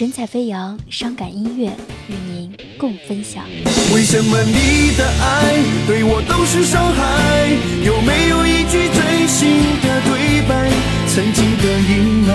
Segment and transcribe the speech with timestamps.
[0.00, 1.66] 神采飞扬，伤感音乐
[2.08, 3.44] 与您共分享。
[3.92, 7.50] 为什么你的爱对我都是伤害？
[7.84, 10.72] 有没有一句真心的对白？
[11.06, 12.32] 曾经的阴霾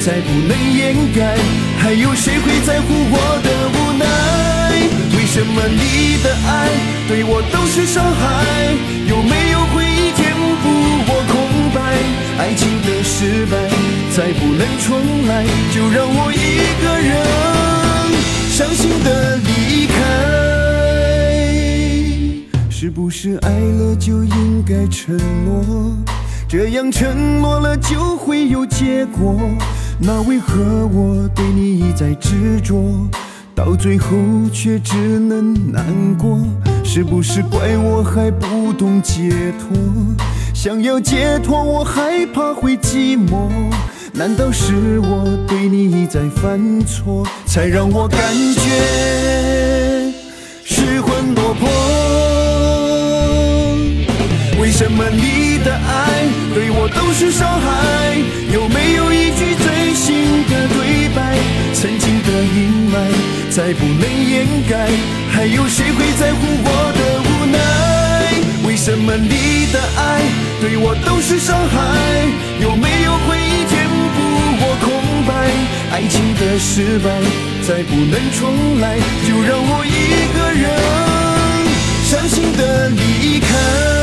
[0.00, 1.38] 再不能掩盖，
[1.78, 4.74] 还有谁会在乎我的无奈？
[5.16, 6.66] 为什么你的爱
[7.06, 8.74] 对我都是伤害？
[9.06, 10.66] 有没有回忆填补
[11.06, 11.78] 我空白？
[12.42, 13.54] 爱情的失败
[14.16, 15.44] 再不能重来，
[15.74, 16.36] 就让我一
[16.80, 17.10] 个人
[18.48, 19.92] 伤心的离开。
[22.70, 25.96] 是不是爱了就应该承诺？
[26.46, 29.36] 这样承诺了就会有结果。
[29.98, 33.08] 那为何我对你一再执着，
[33.52, 34.16] 到最后
[34.52, 35.84] 却只能难
[36.16, 36.38] 过？
[36.84, 39.76] 是不是怪我还不懂解脱？
[40.54, 43.50] 想要解脱，我害怕会寂寞。
[44.16, 48.20] 难道是我对你一再犯错，才让我感
[48.54, 50.12] 觉
[50.64, 51.68] 失魂落魄？
[54.62, 58.16] 为什么你的爱对我都是伤害？
[58.52, 61.36] 有没有一句真心的对白？
[61.74, 63.10] 曾经的阴霾
[63.50, 64.88] 再不能掩盖，
[65.32, 67.58] 还有谁会在乎我的无奈？
[68.64, 70.22] 为什么你的爱
[70.60, 71.82] 对我都是伤害？
[72.62, 73.43] 有没有回？
[75.94, 77.08] 爱情的失败
[77.62, 80.64] 再不能重来，就让我一个人
[82.02, 83.93] 伤心的离开。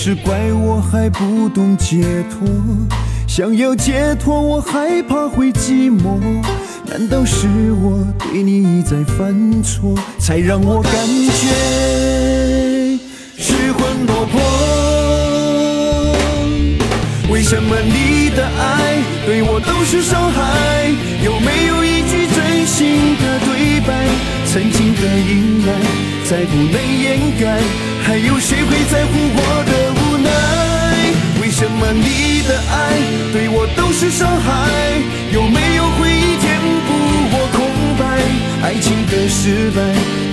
[0.00, 2.48] 是怪我还不懂解脱？
[3.26, 6.20] 想要解脱，我害怕会寂寞。
[6.86, 7.48] 难道是
[7.82, 11.48] 我对你一再犯错，才让我感觉
[13.36, 14.40] 失魂落魄？
[17.32, 20.94] 为什么你的爱对我都是伤害？
[21.24, 24.06] 有没有一句真心的对白？
[24.46, 25.66] 曾经的阴霾
[26.24, 27.60] 再不能掩盖，
[28.02, 29.72] 还有谁会在乎我的
[33.76, 34.50] 都是伤害？
[35.32, 36.92] 有没有回忆填补
[37.32, 37.58] 我空
[37.98, 38.02] 白？
[38.62, 39.80] 爱情的失败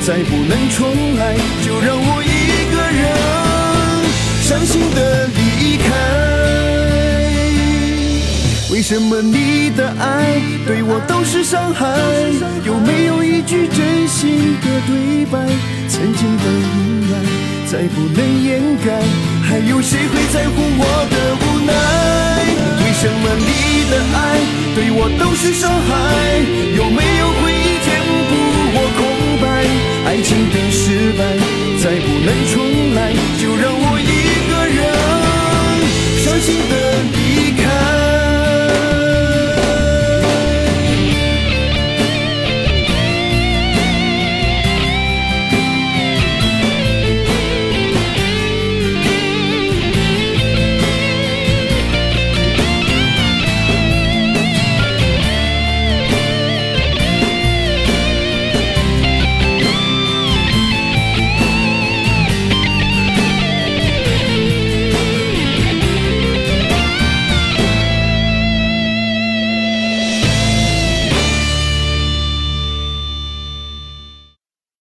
[0.00, 2.26] 再不能重来，就让我一
[2.72, 3.02] 个人
[4.42, 5.88] 伤心的离开。
[8.70, 11.86] 为什么你的爱对我都是伤害？
[12.64, 15.38] 有没有一句真心的对白？
[15.88, 17.12] 曾经的阴霾
[17.70, 19.00] 再不能掩盖，
[19.48, 20.54] 还有谁会在乎
[25.44, 26.40] 是伤害，
[26.74, 28.00] 有没有回忆填
[28.30, 28.32] 补
[28.72, 29.04] 我空
[29.42, 29.44] 白？
[30.06, 31.20] 爱情的失败，
[31.82, 32.54] 再不能重
[32.94, 34.10] 来，就让我一
[34.48, 34.78] 个人
[36.24, 37.23] 伤心的。